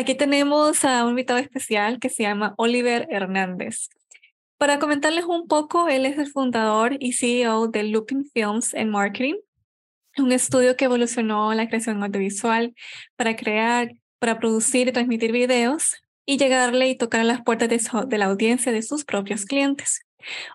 [0.00, 3.90] Aquí tenemos a un invitado especial que se llama Oliver Hernández.
[4.56, 9.34] Para comentarles un poco, él es el fundador y CEO de Looping Films and Marketing,
[10.16, 12.74] un estudio que evolucionó la creación audiovisual
[13.16, 18.24] para crear, para producir y transmitir videos y llegarle y tocar las puertas de, la
[18.24, 20.00] audiencia de sus propios clientes.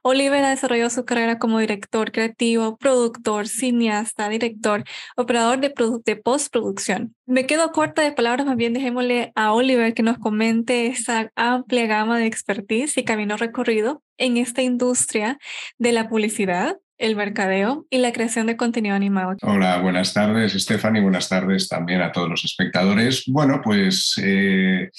[0.03, 4.83] Oliver ha desarrollado su carrera como director creativo, productor, cineasta, director,
[5.15, 7.15] operador de, postproducción.
[7.25, 11.87] Me quedo corta de palabras, más bien dejémosle a Oliver que nos comente esa amplia
[11.87, 15.37] gama de expertise y camino recorrido en esta industria
[15.77, 19.35] de la publicidad el mercadeo y la creación de contenido animado.
[19.41, 21.01] Hola, buenas tardes, Stephanie.
[21.01, 23.23] Buenas tardes también a todos los espectadores.
[23.27, 24.89] Bueno, pues eh,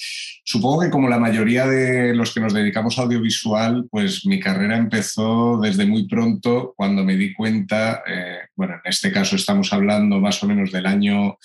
[0.44, 4.76] supongo que como la mayoría de los que nos dedicamos a audiovisual, pues mi carrera
[4.76, 10.20] empezó desde muy pronto cuando me di cuenta, eh, bueno, en este caso estamos hablando
[10.20, 11.38] más o menos del año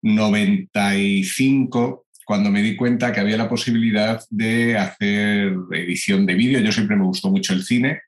[0.00, 6.60] 95, cuando me di cuenta que había la posibilidad de hacer edición de vídeo.
[6.60, 8.00] Yo siempre me gustó mucho el cine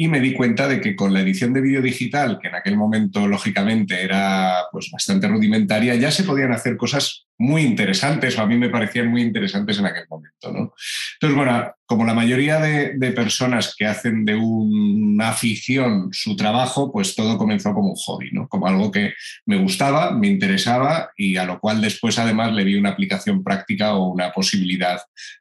[0.00, 2.76] y me di cuenta de que con la edición de vídeo digital, que en aquel
[2.76, 8.46] momento lógicamente era pues, bastante rudimentaria, ya se podían hacer cosas muy interesantes o a
[8.46, 10.52] mí me parecían muy interesantes en aquel momento.
[10.52, 10.72] ¿no?
[11.14, 16.92] Entonces, bueno, como la mayoría de, de personas que hacen de una afición su trabajo,
[16.92, 18.46] pues todo comenzó como un hobby, ¿no?
[18.46, 19.14] como algo que
[19.46, 23.94] me gustaba, me interesaba y a lo cual después además le vi una aplicación práctica
[23.94, 25.00] o una posibilidad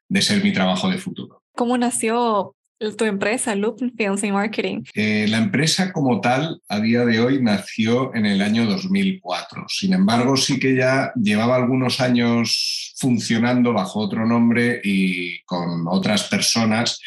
[0.10, 1.44] de ser mi trabajo de futuro.
[1.54, 2.56] ¿Cómo nació
[2.98, 3.82] tu empresa, Loop
[4.32, 4.84] Marketing?
[4.94, 9.66] Eh, la empresa como tal, a día de hoy, nació en el año 2004.
[9.68, 16.24] Sin embargo, sí que ya llevaba algunos años funcionando bajo otro nombre y con otras
[16.24, 17.00] personas,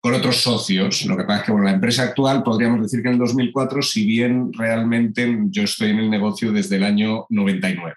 [0.00, 1.04] con otros socios.
[1.04, 3.82] Lo que pasa es que bueno, la empresa actual, podríamos decir que en el 2004,
[3.82, 7.94] si bien realmente yo estoy en el negocio desde el año 99.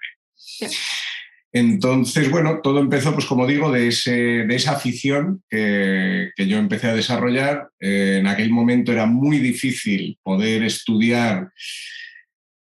[1.53, 6.87] Entonces, bueno, todo empezó, pues como digo, de, ese, de esa afición que, yo empecé
[6.87, 7.69] a desarrollar.
[7.79, 11.51] Eh, en aquel momento era muy difícil poder estudiar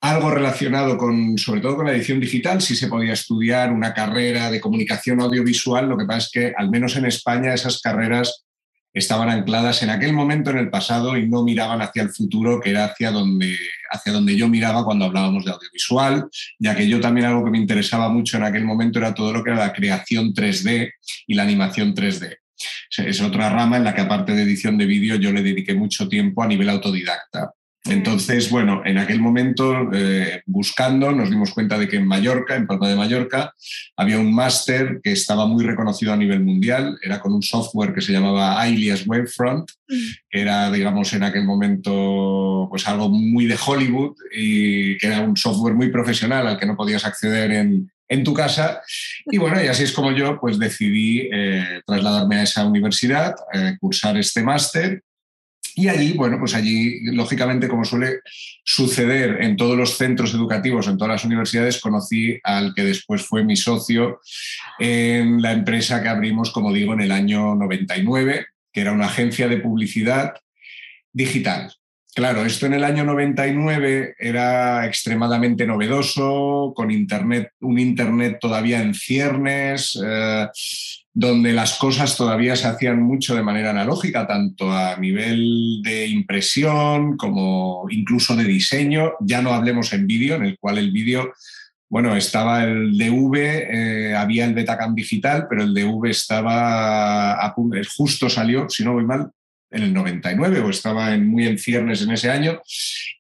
[0.01, 4.51] algo relacionado con, sobre todo con la edición digital, sí se podía estudiar una carrera
[4.51, 8.45] de comunicación audiovisual, lo que pasa es que al menos en España esas carreras
[8.93, 12.71] estaban ancladas en aquel momento en el pasado y no miraban hacia el futuro, que
[12.71, 13.57] era hacia donde,
[13.91, 17.59] hacia donde yo miraba cuando hablábamos de audiovisual, ya que yo también algo que me
[17.59, 20.93] interesaba mucho en aquel momento era todo lo que era la creación 3D
[21.27, 22.37] y la animación 3D.
[22.99, 26.09] Es otra rama en la que aparte de edición de vídeo yo le dediqué mucho
[26.09, 27.53] tiempo a nivel autodidacta.
[27.85, 32.67] Entonces, bueno, en aquel momento, eh, buscando, nos dimos cuenta de que en Mallorca, en
[32.69, 33.53] Palma de Mallorca,
[33.97, 36.97] había un máster que estaba muy reconocido a nivel mundial.
[37.03, 42.69] Era con un software que se llamaba Alias Webfront, que era, digamos, en aquel momento,
[42.71, 46.77] pues algo muy de Hollywood y que era un software muy profesional al que no
[46.77, 47.91] podías acceder en,
[48.25, 48.83] tu casa.
[49.25, 53.79] Y bueno, y así es como yo pues decidí eh, trasladarme a esa universidad, eh,
[53.81, 55.03] cursar este máster
[55.75, 58.21] y allí, bueno, pues allí, lógicamente, como suele
[58.65, 63.45] suceder en todos los centros educativos, en todas las universidades, conocí al que después fue
[63.45, 64.21] mi socio
[64.79, 69.49] en la empresa que abrimos, como digo, en el año 99, que era una agencia
[69.49, 70.35] de publicidad
[71.13, 71.73] digital.
[72.15, 78.93] Claro, esto en el año 99 era extremadamente novedoso, con internet, un Internet todavía en
[78.93, 79.99] ciernes.
[80.05, 80.47] Eh,
[81.15, 87.17] donde las cosas todavía se hacían mucho de manera analógica, tanto a nivel de impresión
[87.17, 89.13] como incluso de diseño.
[89.21, 91.33] Ya no hablemos en vídeo, en el cual el vídeo,
[91.91, 97.55] bueno, estaba el DV, eh, había el Betacam digital, pero el DV estaba,
[97.95, 99.31] justo salió, si no voy mal,
[99.73, 102.61] en el 99 o estaba en, muy en ciernes en ese año.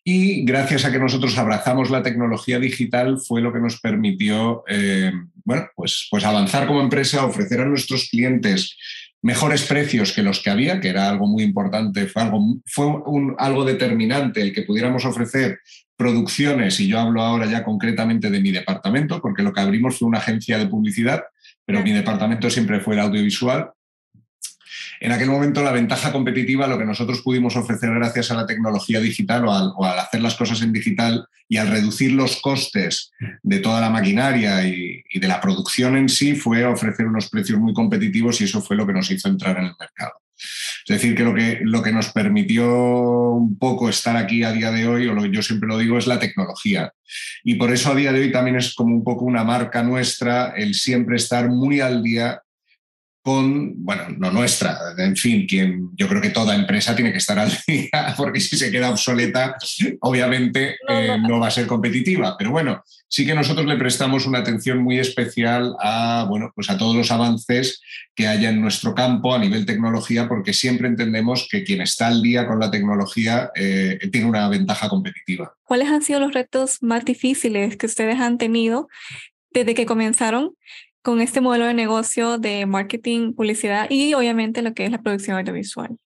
[0.04, 5.12] Y gracias a que nosotros abrazamos la tecnología digital fue lo que nos permitió eh,
[5.44, 8.76] bueno, pues, pues avanzar como empresa, ofrecer a nuestros clientes
[9.22, 13.36] mejores precios que los que había, que era algo muy importante, fue algo, fue un,
[13.38, 15.60] algo determinante el que pudiéramos ofrecer
[15.96, 20.08] producciones, y yo hablo ahora ya concretamente de mi departamento, porque lo que abrimos fue
[20.08, 21.22] una agencia de publicidad,
[21.64, 23.70] pero mi departamento siempre fue el audiovisual,
[25.04, 29.00] en aquel momento la ventaja competitiva, lo que nosotros pudimos ofrecer gracias a la tecnología
[29.00, 33.10] digital o al, hacer las cosas en digital y al reducir los costes
[33.42, 37.74] de toda la maquinaria y, de la producción en sí, fue ofrecer unos precios muy
[37.74, 40.12] competitivos y eso fue lo que nos hizo entrar en el mercado.
[40.86, 44.70] Es decir, que lo que, lo que nos permitió un poco estar aquí a día
[44.70, 46.92] de hoy, o lo que yo siempre lo digo, es la tecnología.
[47.42, 50.54] Y por eso a día de hoy también es como un poco una marca nuestra
[50.56, 52.40] el siempre estar muy al día
[53.22, 57.38] con, bueno, no nuestra, en fin, quien yo creo que toda empresa tiene que estar
[57.38, 59.56] al día, porque si se queda obsoleta,
[60.00, 62.36] obviamente eh, no, va a ser competitiva.
[62.36, 66.76] Pero bueno, sí que nosotros le prestamos una atención muy especial a, bueno, pues a
[66.76, 67.80] todos los avances
[68.16, 72.22] que haya en nuestro campo a nivel tecnología, porque siempre entendemos que quien está al
[72.22, 75.54] día con la tecnología eh, tiene una ventaja competitiva.
[75.62, 78.88] ¿Cuáles han sido los retos más difíciles que ustedes han tenido
[79.52, 80.56] desde que comenzaron
[81.02, 85.36] con este modelo de negocio de marketing, publicidad y obviamente lo que es la producción
[85.36, 85.96] audiovisual?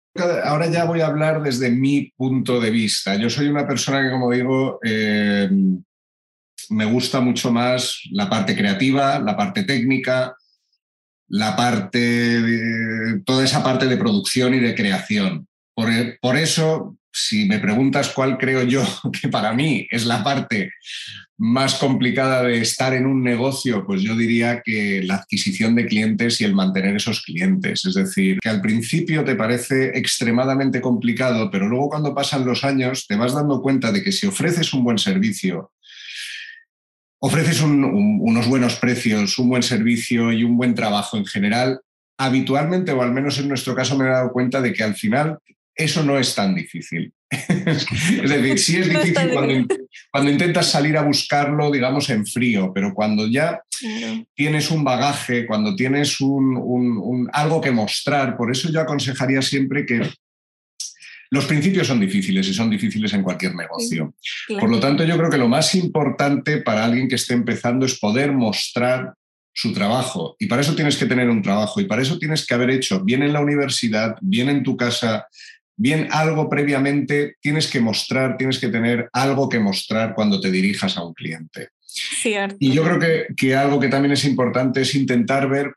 [0.45, 3.15] Ahora ya voy a hablar desde mi punto de vista.
[3.17, 5.49] Yo soy una persona que, como digo, eh,
[6.71, 10.35] me gusta mucho más la parte creativa, la parte técnica,
[11.29, 15.47] la parte, toda esa parte de producción y de creación.
[15.75, 15.89] Por,
[16.21, 18.83] por eso, si me preguntas cuál creo yo
[19.21, 20.71] que para mí es la parte
[21.39, 26.41] más complicada de estar en un negocio, pues yo diría que la adquisición de clientes
[26.41, 27.85] y el mantener esos clientes.
[27.85, 33.07] Es decir, que al principio te parece extremadamente complicado, pero luego cuando pasan los años
[33.07, 35.73] te vas dando cuenta de que si ofreces un buen servicio,
[37.19, 41.81] ofreces unos buenos precios, un buen servicio y un buen trabajo en general,
[42.19, 45.39] habitualmente, o al menos en nuestro caso me he dado cuenta de que al final
[45.75, 47.13] eso no es tan difícil.
[47.31, 49.31] Es decir, sí es difícil
[50.13, 53.61] cuando, intentas salir a buscarlo, digamos, en frío, pero cuando ya
[54.35, 60.09] tienes un bagaje, cuando tienes un, algo que mostrar, por eso yo aconsejaría siempre que
[61.31, 64.15] los principios son difíciles y son difíciles en cualquier negocio.
[64.49, 67.99] Por lo tanto, yo creo que lo más importante para alguien que esté empezando es
[67.99, 69.15] poder mostrar
[69.53, 70.37] su trabajo.
[70.39, 73.03] Y para eso tienes que tener un trabajo y para eso tienes que haber hecho
[73.03, 75.27] bien en la universidad, bien en tu casa,
[75.77, 80.97] bien algo previamente, tienes que mostrar, tienes que tener algo que mostrar cuando te dirijas
[80.97, 81.69] a un cliente.
[82.59, 85.73] Y yo creo que, que algo que también es importante es intentar ver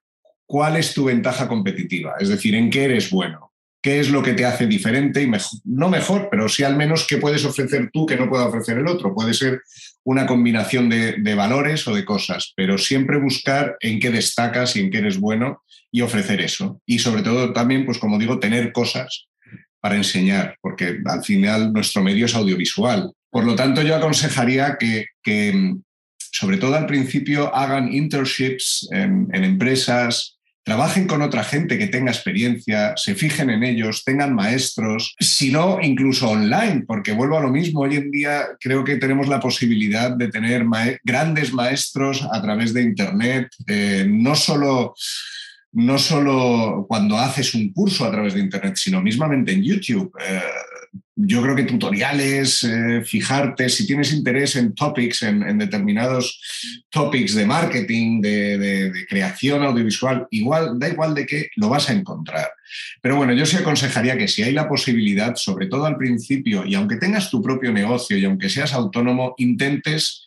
[0.46, 3.52] cuál es tu ventaja competitiva, es decir, en qué eres bueno,
[3.82, 7.06] qué es lo que te hace diferente y mejor, no mejor, pero sí al menos
[7.08, 9.14] qué puedes ofrecer tú que no pueda ofrecer el otro.
[9.14, 9.62] Puede ser
[10.04, 14.82] una combinación de, de, valores o de cosas, pero siempre buscar en qué destacas y
[14.82, 16.82] en qué eres bueno y ofrecer eso.
[16.86, 19.29] Y sobre todo también, pues como digo, tener cosas
[19.80, 23.12] para enseñar, porque al final nuestro medio es audiovisual.
[23.32, 25.08] Por lo tanto, yo aconsejaría que,
[26.32, 32.94] sobre todo al principio, hagan internships en, empresas, trabajen con otra gente que tenga experiencia,
[32.96, 37.82] se fijen en ellos, tengan maestros, si no, incluso online, porque vuelvo a lo mismo,
[37.82, 40.66] hoy en día creo que tenemos la posibilidad de tener
[41.04, 44.94] grandes maestros a través de Internet, eh, no solo
[45.72, 50.12] no solo cuando haces un curso a través de Internet, sino mismamente en YouTube.
[50.20, 50.42] Eh,
[51.22, 56.42] yo creo que tutoriales, eh, fijarte, si tienes interés en topics, en, determinados
[56.90, 62.48] topics de marketing, de, creación audiovisual, igual, da igual de qué, lo vas a encontrar.
[63.02, 66.76] Pero bueno, yo sí aconsejaría que si hay la posibilidad, sobre todo al principio, y
[66.76, 70.26] aunque tengas tu propio negocio y aunque seas autónomo, intentes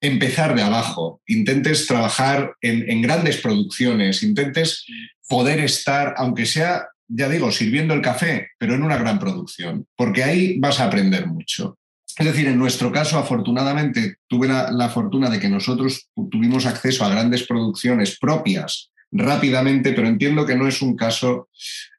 [0.00, 4.84] empezar de abajo, intentes trabajar en, grandes producciones, intentes
[5.28, 10.22] poder estar, aunque sea, ya digo, sirviendo el café, pero en una gran producción, porque
[10.22, 11.78] ahí vas a aprender mucho.
[12.16, 17.10] Es decir, en nuestro caso, afortunadamente, tuve la, fortuna de que nosotros tuvimos acceso a
[17.10, 21.48] grandes producciones propias rápidamente, pero entiendo que no es un caso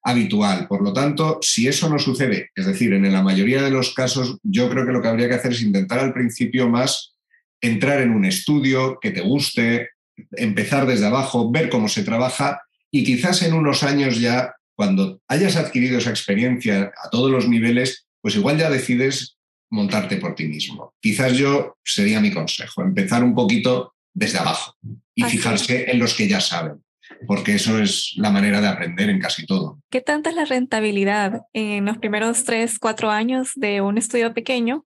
[0.04, 0.68] habitual.
[0.68, 4.38] Por lo tanto, si eso no sucede, es decir, en la mayoría de los casos,
[4.44, 7.16] yo creo que lo que habría que hacer es intentar al principio más
[7.62, 9.90] entrar en un estudio que te guste,
[10.32, 12.62] empezar desde abajo, ver cómo se trabaja
[12.92, 18.08] y quizás en unos años ya, cuando hayas adquirido esa experiencia a todos los niveles,
[18.22, 19.38] pues igual ya decides
[19.70, 20.94] montarte por ti mismo.
[21.00, 24.76] Quizás yo sería mi consejo, empezar un poquito desde abajo
[25.14, 26.84] y fijarse en los que ya saben,
[27.28, 29.80] porque eso es la manera de aprender en casi todo.
[29.92, 34.86] ¿Qué tanta es la rentabilidad en los primeros tres, cuatro años de un estudio pequeño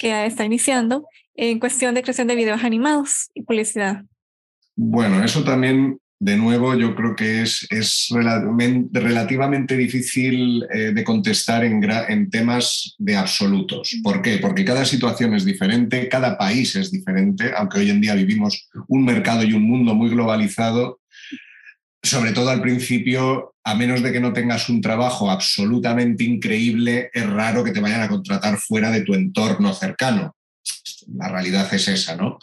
[0.00, 4.04] que está iniciando en cuestión de creación de videos animados y publicidad?
[4.74, 11.64] Bueno, eso también, de nuevo, yo creo que es, es relativamente difícil eh, de contestar
[11.64, 13.98] en, en temas de absolutos.
[14.02, 14.38] ¿Por qué?
[14.38, 19.04] Porque cada situación es diferente, cada país es diferente, aunque hoy en día vivimos un
[19.04, 21.00] mercado y un mundo muy globalizado.
[22.02, 27.28] Sobre todo al principio, a menos de que no tengas un trabajo absolutamente increíble, es
[27.28, 30.36] raro que te vayan a contratar fuera de tu entorno cercano
[31.14, 32.38] la realidad es esa, ¿no?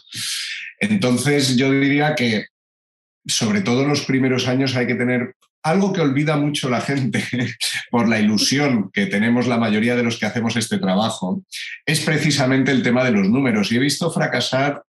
[0.79, 2.47] Entonces yo diría que
[3.25, 7.23] sobre todo en los primeros años hay que tener algo que olvida mucho la gente
[7.91, 11.43] por la ilusión que tenemos la mayoría de los que hacemos este trabajo,
[11.85, 13.71] es precisamente el tema de los números.
[13.71, 14.83] Y he visto fracasar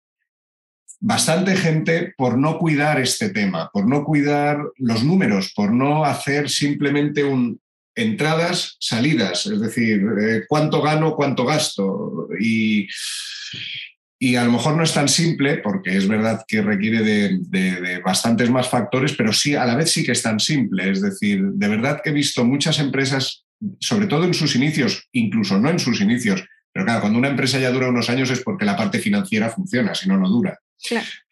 [1.01, 6.49] bastante gente por no cuidar este tema, por no cuidar los números, por no hacer
[6.49, 7.61] simplemente un
[8.03, 12.29] entradas, salidas, es decir, eh, cuánto gano, cuánto gasto.
[12.41, 12.89] Y,
[14.19, 18.51] y a lo mejor no es tan simple, porque es verdad que requiere de, bastantes
[18.51, 20.91] más factores, pero sí, a la vez sí que es tan simple.
[20.91, 23.45] Es decir, de verdad que he visto muchas empresas,
[23.81, 27.59] sobre todo en sus inicios, incluso no en sus inicios, pero claro, cuando una empresa
[27.59, 30.59] ya dura unos años es porque la parte financiera funciona, si no, no dura.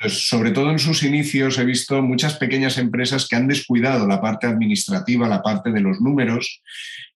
[0.09, 4.47] Sobre todo en sus inicios he visto muchas pequeñas empresas que han descuidado la parte
[4.47, 6.63] administrativa, la parte de los números,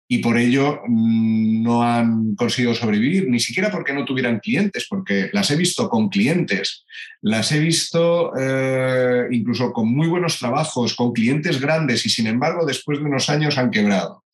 [0.08, 5.30] y por ello mm, no han conseguido sobrevivir, ni siquiera porque no tuvieran clientes, porque
[5.32, 6.84] las he visto con clientes,
[7.22, 12.66] las he visto eh, incluso con muy buenos trabajos, con clientes grandes y sin embargo
[12.66, 14.24] después de unos años han quebrado.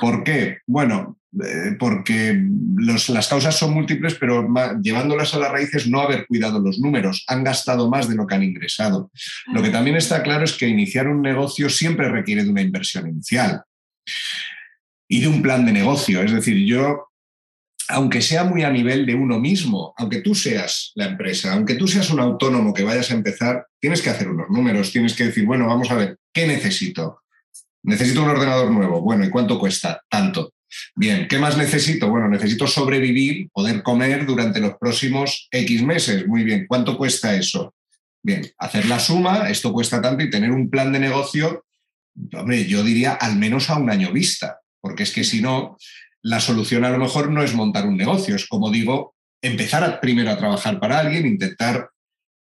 [0.00, 0.58] ¿Por qué?
[0.66, 2.40] Bueno, eh, porque
[2.78, 4.46] las causas son múltiples, pero
[4.82, 8.34] llevándolas a las raíces no haber cuidado los números, han gastado más de lo que
[8.34, 9.10] han ingresado.
[9.52, 13.08] Lo que también está claro es que iniciar un negocio siempre requiere de una inversión
[13.08, 13.62] inicial
[15.08, 16.22] y de un plan de negocio.
[16.22, 17.08] Es decir, yo,
[17.88, 21.86] aunque sea muy a nivel de uno mismo, aunque tú seas la empresa, aunque tú
[21.86, 25.44] seas un autónomo que vayas a empezar, tienes que hacer unos números, tienes que decir,
[25.44, 27.22] bueno, vamos a ver, ¿qué necesito?
[27.82, 29.00] Necesito un ordenador nuevo.
[29.00, 30.02] Bueno, ¿y cuánto cuesta?
[30.08, 30.52] Tanto.
[30.96, 32.10] Bien, ¿qué más necesito?
[32.10, 36.26] Bueno, necesito sobrevivir, poder comer durante los próximos X meses.
[36.26, 37.74] Muy bien, ¿cuánto cuesta eso?
[38.20, 41.64] Bien, hacer la suma, esto cuesta tanto y tener un plan de negocio,
[42.32, 45.76] hombre, yo diría al menos a un año vista porque es que si no,
[46.22, 50.30] la solución a lo mejor no es montar un negocio, es como digo, empezar primero
[50.30, 51.90] a trabajar para alguien, intentar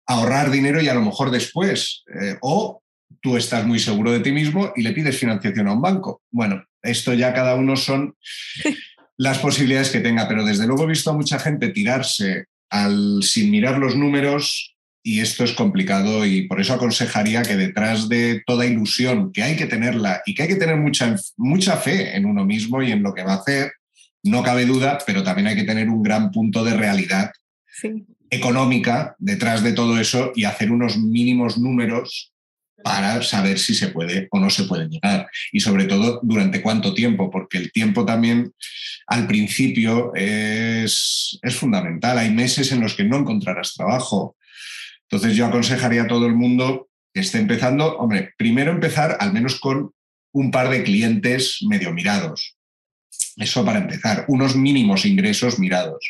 [0.05, 2.83] ahorrar dinero y a lo mejor después, eh, o
[3.21, 6.21] tú estás muy seguro de ti mismo y le pides financiación a un banco.
[6.29, 8.15] Bueno, esto ya cada uno son
[9.17, 13.49] las posibilidades que tenga, pero desde luego he visto a mucha gente tirarse al, sin
[13.49, 18.65] mirar los números y esto es complicado y por eso aconsejaría que detrás de toda
[18.65, 22.45] ilusión, que hay que tenerla y que hay que tener mucha, mucha fe en uno
[22.45, 23.71] mismo y en lo que va a hacer,
[24.23, 27.31] no cabe duda, pero también hay que tener un gran punto de realidad
[28.29, 32.33] económica detrás de todo eso y hacer unos mínimos números
[32.83, 35.27] para saber si se puede o no se puede llegar.
[35.51, 38.53] Y sobre todo, durante cuánto tiempo, porque el tiempo también
[39.07, 42.17] al principio es, es fundamental.
[42.17, 44.35] Hay meses en los que no encontrarás trabajo,
[45.09, 49.59] entonces yo aconsejaría a todo el mundo que esté empezando, hombre, primero empezar al menos
[49.59, 49.91] con
[50.33, 52.57] un par de clientes medio mirados.
[53.37, 56.03] Eso para empezar, unos mínimos ingresos mirados.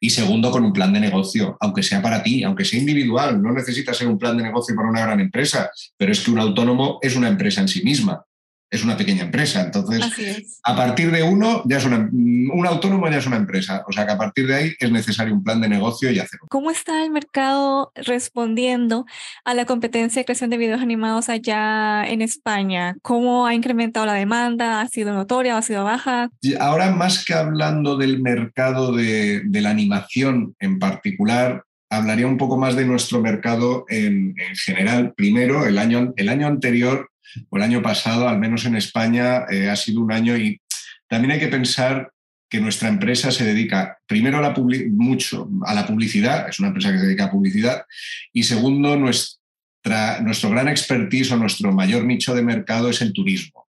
[0.00, 3.40] Y segundo, con un plan de negocio, aunque sea para ti, aunque sea individual.
[3.40, 6.38] No necesitas ser un plan de negocio para una gran empresa, pero es que un
[6.38, 8.24] autónomo es una empresa en sí misma
[8.70, 9.62] es una pequeña empresa.
[9.62, 13.84] Entonces, a partir de uno, ya es una, un autónomo ya es una empresa.
[13.88, 16.46] O sea que a partir de ahí es necesario un plan de negocio y hacerlo.
[16.48, 19.06] ¿Cómo está el mercado respondiendo
[19.44, 22.96] a la competencia de creación de videos animados allá en España?
[23.02, 24.80] ¿Cómo ha incrementado la demanda?
[24.80, 26.30] ¿Ha sido notoria o ha sido baja?
[26.60, 32.76] Ahora, más que hablando del mercado de, la animación en particular, hablaría un poco más
[32.76, 35.12] de nuestro mercado en, en general.
[35.14, 37.09] Primero, el año, el año anterior
[37.52, 40.60] el año pasado, al menos en España, eh, ha sido un año y
[41.08, 42.10] también hay que pensar
[42.48, 44.54] que nuestra empresa se dedica primero a la
[44.90, 47.84] mucho a la publicidad, es una empresa que se dedica a publicidad,
[48.32, 53.68] y segundo, nuestra, nuestro gran expertise o nuestro mayor nicho de mercado es el turismo.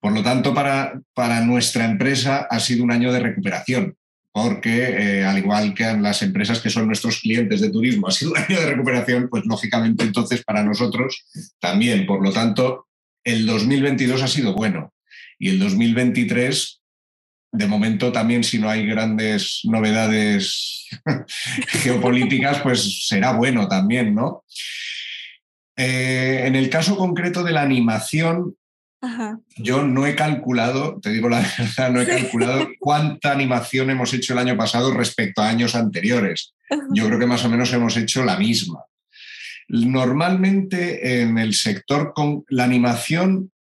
[0.00, 3.97] Por lo tanto, para, para nuestra empresa ha sido un año de recuperación,
[4.42, 8.30] porque eh, al igual que las empresas que son nuestros clientes de turismo ha sido
[8.30, 11.24] un año de recuperación, pues lógicamente entonces para nosotros
[11.58, 12.06] también.
[12.06, 12.86] Por lo tanto,
[13.24, 14.92] el 2022 ha sido bueno
[15.40, 16.80] y el 2023,
[17.52, 20.86] de momento también si no hay grandes novedades
[21.82, 24.44] geopolíticas, pues será bueno también, ¿no?
[25.76, 28.56] Eh, en el caso concreto de la animación,
[29.56, 34.32] yo no he calculado, te digo la verdad, no he calculado cuánta animación hemos hecho
[34.32, 36.54] el año pasado respecto a años anteriores.
[36.92, 38.84] Yo creo que más o menos hemos hecho la misma.
[39.68, 43.52] Normalmente en el sector con la animación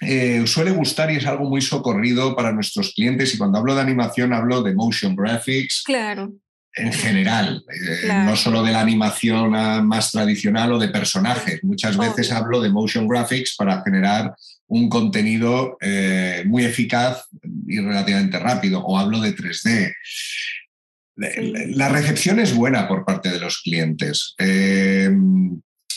[0.00, 3.34] eh, suele gustar y es algo muy socorrido para nuestros clientes.
[3.34, 5.82] Y cuando hablo de animación hablo de motion graphics.
[5.84, 6.32] Claro
[6.74, 9.50] en general, eh, no solo de la animación
[9.86, 11.62] más tradicional o de personajes.
[11.62, 14.34] Muchas veces hablo de motion graphics para generar
[14.68, 17.26] un contenido eh, muy eficaz
[17.66, 19.92] y relativamente rápido, o hablo de 3D.
[21.74, 24.34] La recepción es buena por parte de los clientes.
[24.38, 25.10] Eh,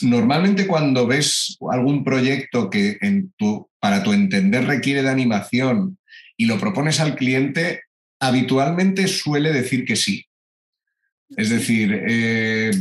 [0.01, 5.97] normalmente cuando ves algún proyecto que en tu, para tu entender requiere de animación
[6.35, 7.83] y lo propones al cliente,
[8.19, 10.25] habitualmente suele decir que sí.
[11.29, 12.71] Es decir, eh,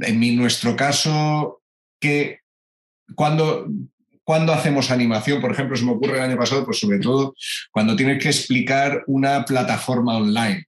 [0.00, 1.62] en mi, nuestro caso,
[2.00, 2.40] que
[3.14, 3.68] cuando,
[4.24, 7.34] cuando hacemos animación, por ejemplo, se me ocurre el año pasado, pues sobre todo
[7.70, 10.66] cuando tienes que explicar una plataforma online.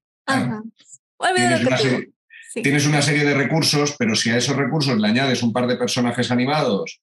[2.62, 5.76] Tienes una, serie, de recursos, pero si a esos recursos le añades un par de
[5.76, 7.00] personajes animados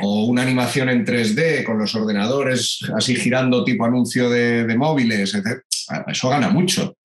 [0.00, 5.34] o una animación en 3D con los ordenadores así girando tipo anuncio de, de móviles,
[5.34, 5.62] etc.,
[6.06, 6.96] eso gana mucho.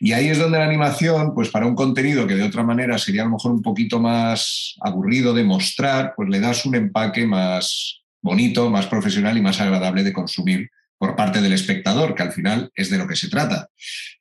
[0.00, 3.22] Y ahí es donde la animación, pues para un contenido que de otra manera sería
[3.22, 8.02] a lo mejor un poquito más aburrido de mostrar, pues le das un empaque más
[8.22, 12.70] bonito, más profesional y más agradable de consumir por parte del espectador, que al final
[12.74, 13.68] es de lo que se trata.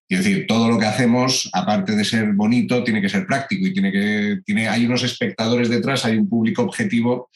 [0.09, 3.73] Es decir, todo lo que hacemos, aparte de ser bonito, tiene que ser práctico y
[3.73, 7.29] tiene que, tiene, hay unos espectadores detrás, hay un público objetivo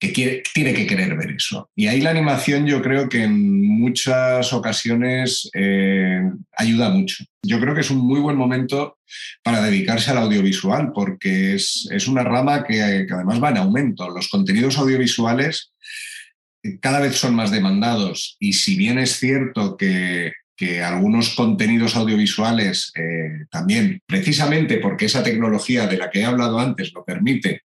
[0.00, 1.70] que tiene que querer ver eso.
[1.76, 6.22] Y ahí la animación yo creo que en muchas ocasiones eh,
[6.56, 7.22] ayuda mucho.
[7.42, 8.96] Yo creo que es un muy buen momento
[9.42, 14.08] para dedicarse al audiovisual porque es, una rama que, que además va en aumento.
[14.08, 15.72] Los contenidos audiovisuales
[16.80, 22.92] cada vez son más demandados y si bien es cierto que que algunos contenidos audiovisuales
[22.94, 27.62] eh, también, precisamente porque esa tecnología de la que he hablado antes lo permite,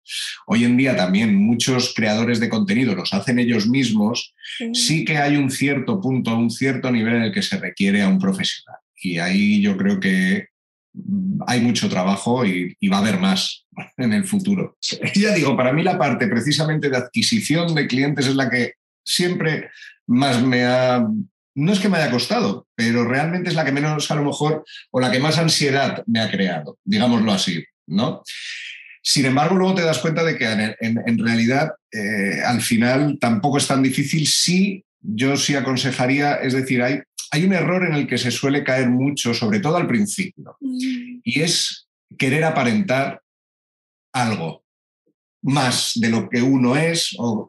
[0.48, 4.34] hoy en día también muchos creadores de contenido los hacen ellos mismos,
[4.72, 5.04] sí.
[5.04, 8.18] que hay un cierto punto, un cierto nivel en el que se requiere a un
[8.18, 8.80] profesional.
[8.96, 10.48] Y ahí yo creo que
[11.48, 13.66] hay mucho trabajo y, y, va a haber más
[13.98, 14.78] en el futuro.
[15.16, 19.70] Ya digo, para mí la parte precisamente de adquisición de clientes es la que siempre
[20.08, 21.06] más me ha
[21.56, 24.66] no es que me haya costado, pero realmente es la que menos a lo mejor
[24.92, 28.22] o la que más ansiedad me ha creado, digámoslo así, ¿no?
[29.02, 30.46] Sin embargo, luego te das cuenta de que
[30.80, 36.82] en, realidad eh, al final tampoco es tan difícil si yo sí aconsejaría, es decir,
[36.82, 40.58] hay, hay un error en el que se suele caer mucho, sobre todo al principio,
[40.60, 41.20] mm.
[41.24, 43.22] y es querer aparentar
[44.12, 44.65] algo
[45.46, 47.48] más de lo que uno es o,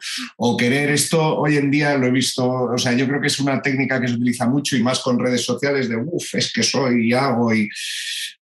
[0.56, 3.60] querer esto, hoy en día lo he visto, o sea, yo creo que es una
[3.62, 7.08] técnica que se utiliza mucho y más con redes sociales de, uff, es que soy
[7.08, 7.68] y hago y...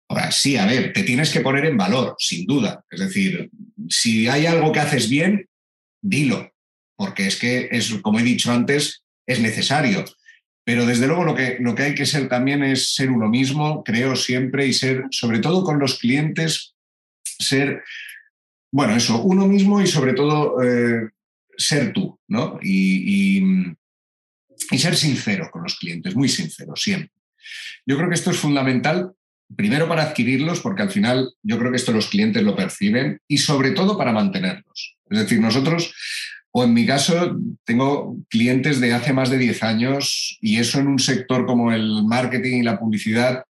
[0.07, 2.85] Ahora, sí, a ver, te tienes que poner en valor, sin duda.
[2.91, 3.51] Es decir,
[3.89, 5.49] si hay algo que haces bien,
[6.03, 6.53] dilo,
[6.95, 10.05] porque es que, es, como he dicho antes, es necesario.
[10.63, 13.83] Pero desde luego lo que, lo que hay que ser también es ser uno mismo,
[13.83, 16.75] creo siempre, y ser, sobre todo con los clientes,
[17.23, 17.83] ser
[18.75, 21.09] bueno, eso, uno mismo y sobre todo eh,
[21.57, 22.59] ser tú, ¿no?
[22.61, 23.41] Y,
[24.77, 27.13] ser sincero con los clientes, muy sincero, siempre.
[27.87, 29.13] Yo creo que esto es fundamental,
[29.55, 33.39] primero para adquirirlos, porque al final yo creo que esto los clientes lo perciben, y
[33.39, 34.97] sobre todo para mantenerlos.
[35.09, 35.95] Es decir, nosotros,
[36.51, 40.89] o en mi caso, tengo clientes de hace más de 10 años, y eso en
[40.89, 43.45] un sector como el marketing y la publicidad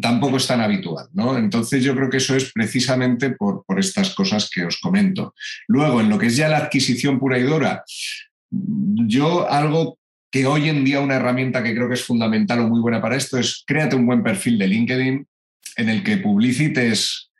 [0.00, 1.08] tampoco es tan habitual.
[1.12, 1.38] ¿no?
[1.38, 5.34] Entonces yo creo que eso es precisamente por, por, estas cosas que os comento.
[5.68, 7.84] Luego, en lo que es ya la adquisición pura y dura,
[8.50, 9.98] yo algo
[10.30, 13.16] que hoy en día una herramienta que creo que es fundamental o muy buena para
[13.16, 15.26] esto es créate un buen perfil de LinkedIn
[15.76, 17.30] en el que publicites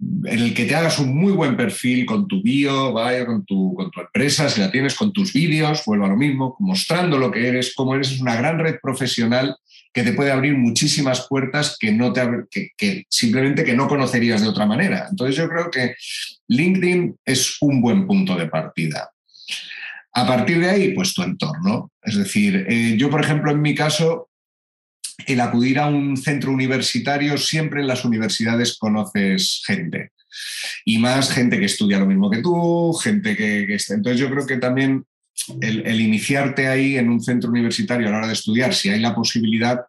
[0.00, 3.74] en el que te hagas un muy buen perfil con tu bio, vaya, con tu,
[3.74, 7.30] con tu empresa, si la tienes con tus vídeos, vuelvo a lo mismo, mostrando lo
[7.30, 9.54] que eres, cómo eres, es una gran red profesional
[9.92, 12.22] que te puede abrir muchísimas puertas que, no te,
[12.76, 15.06] que, simplemente que no conocerías de otra manera.
[15.10, 15.94] Entonces yo creo que
[16.48, 19.10] LinkedIn es un buen punto de partida.
[20.12, 21.92] A partir de ahí, pues tu entorno.
[22.02, 24.28] Es decir, eh, yo, por ejemplo, en mi caso,
[25.26, 30.12] el acudir a un centro universitario, siempre en las universidades conoces gente.
[30.84, 33.76] Y más gente que estudia lo mismo que tú, gente que, que.
[33.92, 35.04] Entonces yo creo que también
[35.60, 39.14] el, iniciarte ahí en un centro universitario a la hora de estudiar, si hay la
[39.14, 39.80] posibilidad,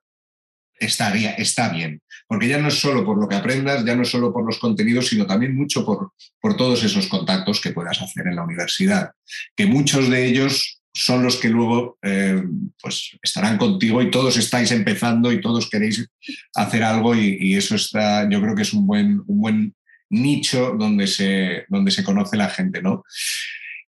[0.79, 2.01] está, está bien.
[2.27, 4.59] Porque ya no es solo por lo que aprendas, ya no es solo por los
[4.59, 9.11] contenidos, sino también mucho por, por todos esos contactos que puedas hacer en la universidad.
[9.55, 12.43] Que muchos de ellos son los que luego eh,
[12.81, 16.05] pues estarán contigo y todos estáis empezando y todos queréis
[16.55, 19.75] hacer algo y, eso está, yo creo que es un buen, un buen
[20.09, 23.03] nicho donde se, donde se conoce la gente, ¿no?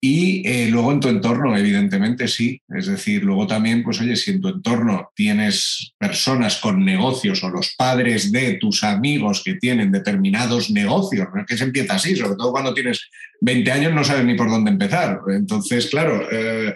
[0.03, 2.59] Y eh, luego en tu entorno, evidentemente sí.
[2.75, 7.49] Es decir, luego también, pues oye, si en tu entorno tienes personas con negocios o
[7.49, 12.35] los padres de tus amigos que tienen determinados negocios, no que se empieza así, sobre
[12.35, 13.11] todo cuando tienes
[13.41, 15.19] 20 años no sabes ni por dónde empezar.
[15.27, 16.73] Entonces, claro, eh,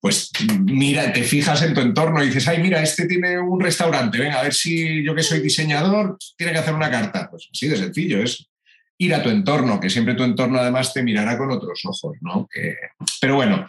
[0.00, 0.30] pues
[0.64, 4.38] mira, te fijas en tu entorno y dices, ay, mira, este tiene un restaurante, venga,
[4.38, 7.28] a ver si yo que soy diseñador, tiene que hacer una carta.
[7.28, 8.49] Pues así de sencillo es
[9.00, 12.46] ir a tu entorno, que siempre tu entorno además te mirará con otros ojos, ¿no?
[13.20, 13.66] pero bueno,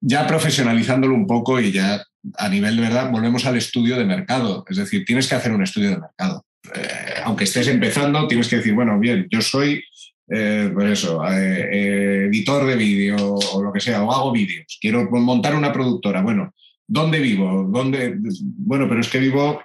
[0.00, 2.04] ya profesionalizándolo un poco y ya
[2.36, 4.64] a nivel de verdad, volvemos al estudio de mercado.
[4.68, 6.44] Es decir, tienes que hacer un estudio de mercado.
[6.74, 9.84] Eh, aunque estés empezando, tienes que decir, bueno, bien, yo soy
[10.28, 15.08] eh, pues eso, eh, editor de vídeo o lo que sea, o hago vídeos, quiero
[15.10, 16.22] montar una productora.
[16.22, 16.54] Bueno,
[16.86, 17.68] ¿dónde vivo?
[17.68, 18.16] ¿Dónde?
[18.40, 19.62] Bueno, pero es que vivo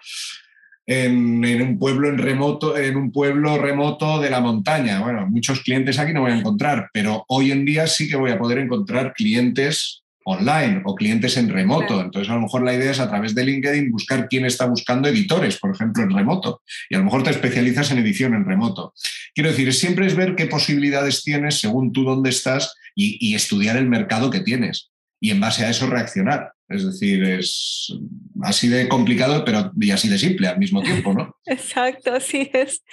[0.88, 5.02] en, un pueblo en remoto, en un pueblo remoto de la montaña.
[5.02, 8.32] Bueno, muchos clientes aquí no voy a encontrar, pero hoy en día sí que voy
[8.32, 12.02] a poder encontrar clientes online o clientes en remoto.
[12.02, 15.08] Entonces, a lo mejor la idea es a través de LinkedIn buscar quién está buscando
[15.08, 16.62] editores, por ejemplo, en remoto.
[16.90, 18.94] Y a lo mejor te especializas en edición en remoto.
[19.36, 23.88] Quiero decir, siempre es ver qué posibilidades tienes según tú dónde estás y, estudiar el
[23.88, 24.90] mercado que tienes.
[25.20, 26.54] Y en base a eso reaccionar.
[26.70, 27.94] Es decir, es
[28.42, 31.36] así de complicado, pero y así de simple al mismo tiempo, ¿no?
[31.46, 32.84] Exacto, así es.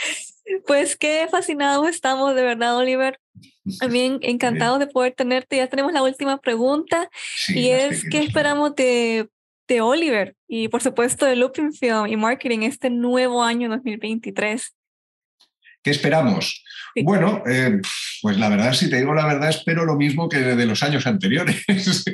[0.66, 3.18] Pues qué fascinados estamos, de verdad, Oliver,
[3.80, 5.56] también encantado de poder tenerte.
[5.56, 7.10] Ya tenemos la última pregunta
[7.48, 9.28] y es ¿qué esperamos de,
[9.66, 14.72] de, Oliver y por supuesto de Looping Film y Marketing este nuevo año 2023?
[15.84, 16.64] ¿Qué esperamos?
[17.02, 17.80] Bueno, eh,
[18.22, 21.06] pues la verdad, si te digo la verdad, espero lo mismo que de los años
[21.06, 21.62] anteriores,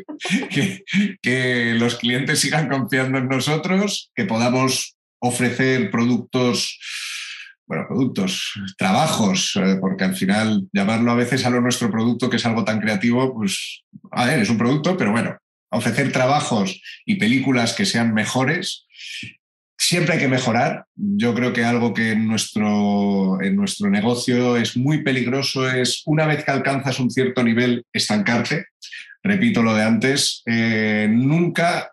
[0.51, 0.85] que,
[1.23, 6.79] que los clientes sigan confiando en nosotros, que podamos ofrecer productos
[7.71, 12.37] bueno, productos, trabajos, eh, porque al final llamarlo a veces a lo nuestro producto, que
[12.37, 15.39] es algo tan creativo, pues, a ver, es un producto, pero bueno,
[15.71, 18.89] ofrecer trabajos y películas que sean mejores.
[19.91, 20.85] Siempre hay que mejorar.
[20.95, 26.27] Yo creo que algo que en nuestro, en nuestro negocio es muy peligroso es una
[26.27, 28.67] vez que alcanzas un cierto nivel, estancarte.
[29.21, 31.91] Repito lo de antes, eh, nunca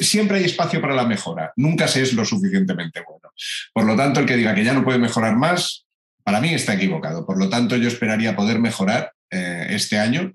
[0.00, 3.32] siempre hay espacio para la mejora, nunca se es lo suficientemente bueno.
[3.74, 5.86] Por lo tanto, el que diga que ya no puede mejorar más,
[6.22, 7.26] para mí está equivocado.
[7.26, 10.32] Por lo tanto, yo esperaría poder mejorar eh, este año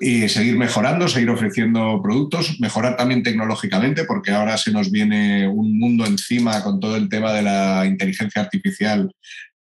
[0.00, 5.78] y seguir mejorando, seguir ofreciendo productos, mejorar también tecnológicamente, porque ahora se nos viene un
[5.78, 9.10] mundo encima con todo el tema de la inteligencia artificial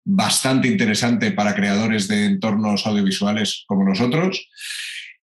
[0.04, 4.48] bastante interesante para creadores de entornos audiovisuales como nosotros.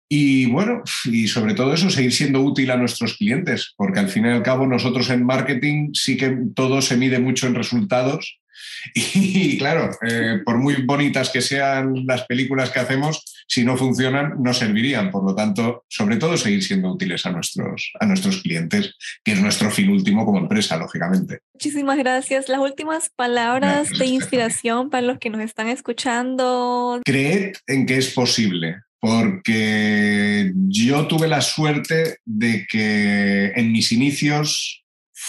[0.09, 4.25] Y bueno, y sobre todo eso, seguir siendo útil a nuestros clientes, porque al fin
[4.25, 8.39] y al cabo nosotros en marketing sí que todo se mide mucho en resultados.
[8.95, 14.35] Y claro, eh, por muy bonitas que sean las películas que hacemos, si no funcionan,
[14.41, 15.11] no servirían.
[15.11, 19.41] Por lo tanto, sobre todo seguir siendo útiles a nuestros, a nuestros clientes, que es
[19.41, 21.39] nuestro fin último como empresa, lógicamente.
[21.53, 22.49] Muchísimas gracias.
[22.49, 27.01] Las últimas palabras de inspiración para los que nos están escuchando.
[27.05, 34.82] Creed en que es posible porque yo tuve la suerte de que en mis inicios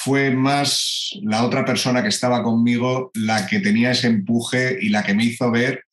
[0.04, 5.02] fue más la otra persona que estaba conmigo la que tenía ese empuje y la
[5.02, 5.84] que me hizo ver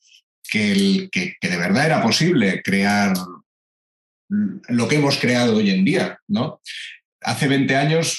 [0.43, 3.13] que, el, que, de verdad era posible crear
[4.27, 6.19] lo que hemos creado hoy en día.
[6.27, 6.59] ¿no?
[7.21, 8.17] Hace 20 años,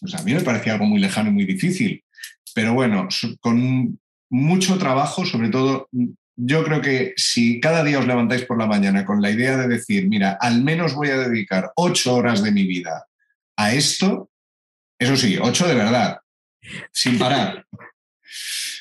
[0.00, 2.02] pues a mí me parecía algo muy lejano y muy difícil,
[2.54, 3.06] pero bueno,
[3.40, 5.90] con mucho trabajo, sobre todo
[6.36, 9.68] yo creo que si cada día os levantáis por la mañana con la idea de
[9.68, 13.08] decir, mira, al menos voy a dedicar ocho horas de mi vida
[13.58, 14.30] a esto,
[15.02, 16.18] eso sí, ocho de verdad,
[16.92, 17.66] sin parar.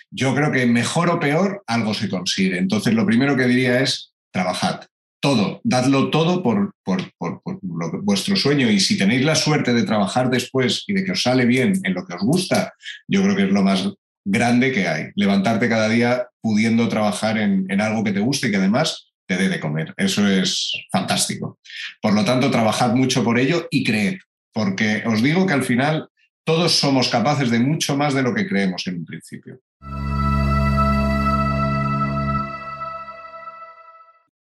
[0.10, 2.58] Yo creo que mejor o peor algo se consigue.
[2.58, 4.82] Entonces, lo primero que diría es, trabajad.
[5.22, 7.42] Todo, dadlo todo por, por, por,
[8.02, 11.46] vuestro sueño y si tenéis la suerte de trabajar después y de que os sale
[11.46, 12.74] bien en lo que os gusta,
[13.08, 13.88] yo creo que es lo más
[14.26, 15.10] grande que hay.
[15.16, 19.48] Levantarte cada día pudiendo trabajar en, algo que te guste y que además te dé
[19.48, 19.94] de comer.
[19.98, 21.60] Eso es fantástico.
[22.02, 24.18] Por lo tanto, trabajad mucho por ello y creed,
[24.52, 26.10] porque os digo que al final
[26.44, 29.60] todos somos capaces de mucho más de lo que creemos en un principio.